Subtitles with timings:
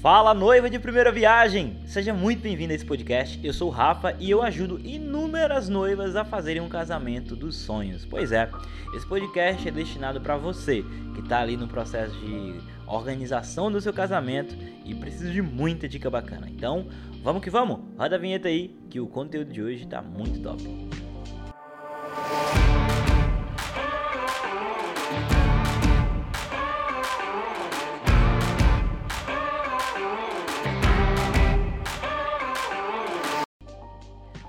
[0.00, 1.76] Fala noiva de primeira viagem!
[1.84, 3.44] Seja muito bem-vindo a esse podcast.
[3.44, 8.04] Eu sou o Rafa e eu ajudo inúmeras noivas a fazerem um casamento dos sonhos.
[8.04, 8.48] Pois é,
[8.94, 10.84] esse podcast é destinado para você
[11.14, 16.08] que está ali no processo de organização do seu casamento e precisa de muita dica
[16.08, 16.48] bacana.
[16.48, 16.86] Então,
[17.24, 17.80] vamos que vamos!
[17.98, 20.87] Roda a vinheta aí que o conteúdo de hoje está muito top.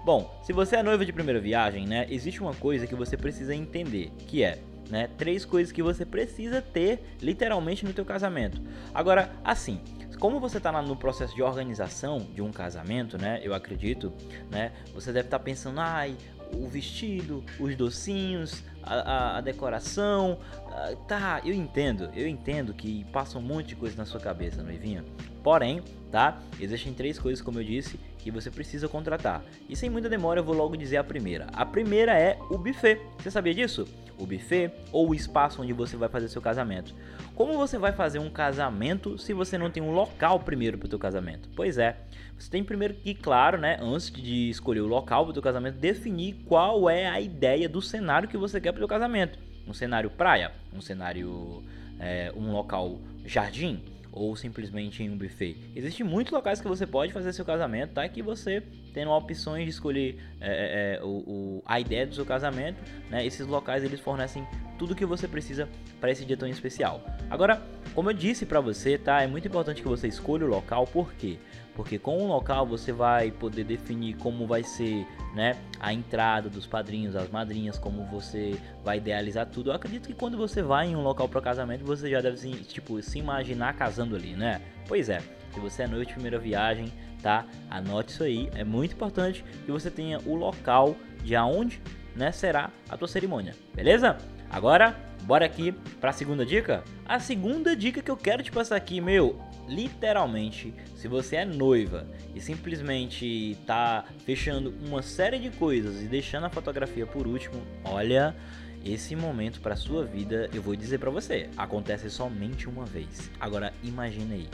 [0.10, 3.54] Bom, se você é noiva de primeira viagem, né, existe uma coisa que você precisa
[3.54, 4.58] entender, que é,
[4.90, 8.60] né, três coisas que você precisa ter literalmente no teu casamento.
[8.92, 9.80] Agora, assim,
[10.18, 14.12] como você está no processo de organização de um casamento, né, eu acredito,
[14.50, 16.18] né, você deve estar tá pensando, ai,
[16.56, 20.40] o vestido, os docinhos, a, a, decoração.
[20.72, 24.64] A, tá, eu entendo, eu entendo que passa um monte de coisa na sua cabeça,
[24.64, 25.04] noivinha.
[25.44, 25.82] Porém,
[26.12, 26.40] tá?
[26.60, 29.42] Existem três coisas, como eu disse, que você precisa contratar.
[29.68, 31.48] E sem muita demora, eu vou logo dizer a primeira.
[31.54, 33.00] A primeira é o buffet.
[33.18, 33.88] Você sabia disso?
[34.18, 36.94] O buffet ou o espaço onde você vai fazer seu casamento.
[37.36, 40.90] Como você vai fazer um casamento se você não tem um local primeiro para o
[40.90, 41.48] seu casamento?
[41.56, 41.96] Pois é,
[42.38, 45.78] você tem primeiro que, claro, né, antes de escolher o local para o seu casamento,
[45.78, 49.38] definir qual é a ideia do cenário que você quer para o seu casamento.
[49.68, 51.64] Um cenário praia, um cenário,
[52.00, 55.58] é, um local jardim, ou simplesmente em um buffet.
[55.76, 58.08] Existem muitos locais que você pode fazer seu casamento, tá?
[58.08, 58.64] Que você
[59.00, 63.26] tendo opções de escolher é, é, é, o, o, a ideia do seu casamento, né?
[63.26, 64.46] Esses locais eles fornecem
[64.78, 65.70] tudo que você precisa
[66.02, 67.02] para esse dia tão especial.
[67.30, 67.62] Agora,
[67.96, 69.24] como eu disse para você, tá?
[69.24, 71.38] É muito importante que você escolha o local, por quê?
[71.76, 76.68] Porque com o local você vai poder definir como vai ser, né, a entrada dos
[76.68, 79.70] padrinhos, as madrinhas, como você vai idealizar tudo.
[79.70, 82.50] Eu acredito que quando você vai em um local para casamento, você já deve se,
[82.66, 84.60] tipo, se imaginar casando ali, né?
[84.90, 85.22] Pois é.
[85.54, 86.92] Se você é noite de primeira viagem,
[87.22, 87.46] tá?
[87.70, 88.50] Anote isso aí.
[88.56, 91.82] É muito importante que você tenha o local de aonde,
[92.16, 93.56] né, será a tua cerimônia.
[93.74, 94.18] Beleza?
[94.50, 95.72] Agora, bora aqui
[96.02, 96.84] para a segunda dica?
[97.06, 102.08] A segunda dica que eu quero te passar aqui, meu, literalmente, se você é noiva
[102.34, 108.36] e simplesmente tá fechando uma série de coisas e deixando a fotografia por último, olha,
[108.84, 113.30] esse momento para sua vida, eu vou dizer para você, acontece somente uma vez.
[113.40, 114.50] Agora imagine aí,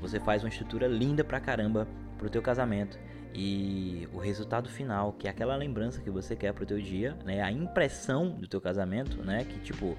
[0.00, 1.88] você faz uma estrutura linda pra caramba
[2.24, 2.98] pro teu casamento
[3.34, 7.42] e o resultado final, que é aquela lembrança que você quer pro teu dia, né?
[7.42, 9.44] A impressão do teu casamento, né?
[9.44, 9.94] Que tipo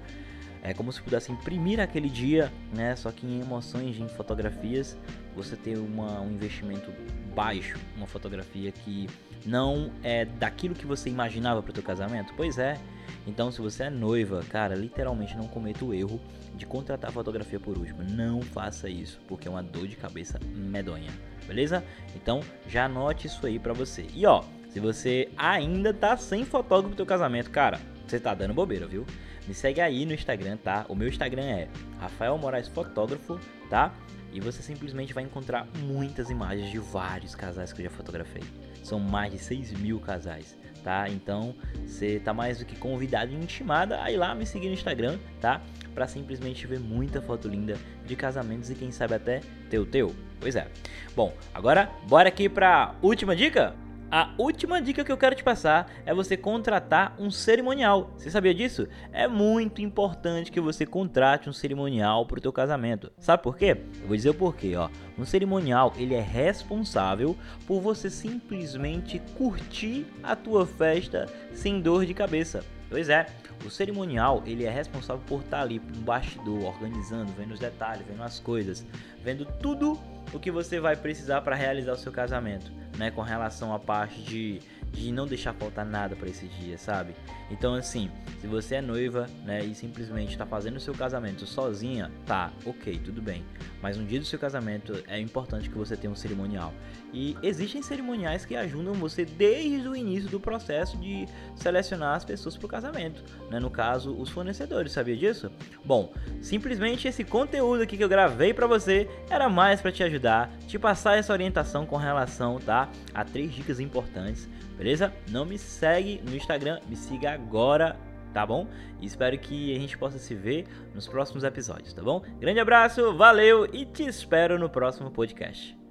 [0.60, 2.96] é como se pudesse imprimir aquele dia, né?
[2.96, 4.96] Só que em emoções, em fotografias,
[5.36, 6.90] você ter uma, um investimento
[7.32, 9.08] baixo, uma fotografia que
[9.44, 12.34] não é daquilo que você imaginava para o teu casamento.
[12.36, 12.76] Pois é.
[13.24, 16.20] Então, se você é noiva, cara, literalmente não cometa o erro
[16.56, 18.02] de contratar fotografia por último.
[18.02, 21.12] Não faça isso, porque é uma dor de cabeça medonha
[21.46, 21.84] beleza?
[22.14, 24.06] Então já anote isso aí para você.
[24.14, 28.54] E ó, se você ainda tá sem fotógrafo pro teu casamento, cara, você tá dando
[28.54, 29.06] bobeira, viu?
[29.46, 30.84] Me segue aí no Instagram, tá?
[30.88, 31.68] O meu Instagram é
[32.00, 33.38] Rafael Moraes Fotógrafo,
[33.70, 33.94] tá?
[34.36, 38.42] E você simplesmente vai encontrar muitas imagens de vários casais que eu já fotografei.
[38.82, 40.54] São mais de 6 mil casais,
[40.84, 41.08] tá?
[41.08, 41.54] Então
[41.86, 45.18] você tá mais do que convidado e intimada a ir lá me seguir no Instagram,
[45.40, 45.62] tá?
[45.94, 50.14] Pra simplesmente ver muita foto linda de casamentos e quem sabe até ter o teu.
[50.38, 50.68] Pois é.
[51.16, 53.74] Bom, agora bora aqui pra última dica?
[54.08, 58.12] A última dica que eu quero te passar é você contratar um cerimonial.
[58.16, 58.86] Você sabia disso?
[59.12, 63.10] É muito importante que você contrate um cerimonial para o teu casamento.
[63.18, 63.76] Sabe por quê?
[64.00, 64.88] Eu vou dizer o porquê, ó.
[65.18, 67.36] Um cerimonial, ele é responsável
[67.66, 72.64] por você simplesmente curtir a tua festa sem dor de cabeça.
[72.88, 73.26] Pois é,
[73.64, 78.22] o cerimonial ele é responsável por estar ali no bastidor, organizando, vendo os detalhes, vendo
[78.22, 78.86] as coisas,
[79.24, 79.98] vendo tudo
[80.32, 83.10] o que você vai precisar para realizar o seu casamento, né?
[83.10, 84.60] Com relação à parte de
[84.92, 87.14] de não deixar faltar nada para esse dia, sabe?
[87.50, 92.10] Então assim, se você é noiva, né, e simplesmente está fazendo o seu casamento sozinha,
[92.24, 93.44] tá, ok, tudo bem.
[93.86, 96.74] Mas no dia do seu casamento é importante que você tenha um cerimonial.
[97.14, 101.24] E existem cerimoniais que ajudam você desde o início do processo de
[101.54, 103.60] selecionar as pessoas para o casamento, né?
[103.60, 105.52] No caso, os fornecedores, sabia disso?
[105.84, 106.12] Bom,
[106.42, 110.80] simplesmente esse conteúdo aqui que eu gravei para você era mais para te ajudar, te
[110.80, 115.12] passar essa orientação com relação, tá, a três dicas importantes beleza?
[115.30, 117.96] Não me segue no Instagram, me siga agora,
[118.36, 118.68] tá bom?
[119.00, 122.20] E espero que a gente possa se ver nos próximos episódios, tá bom?
[122.38, 125.85] Grande abraço, valeu e te espero no próximo podcast.